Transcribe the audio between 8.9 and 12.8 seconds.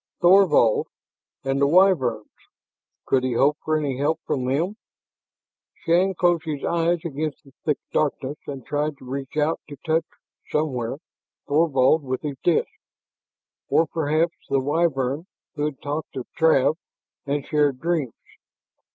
to reach out to touch, somewhere, Thorvald with his disk